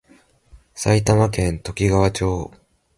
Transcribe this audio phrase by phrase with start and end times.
[0.73, 2.51] 埼玉県ときがわ町